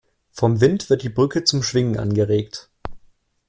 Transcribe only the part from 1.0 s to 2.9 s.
die Brücke zum Schwingen angeregt.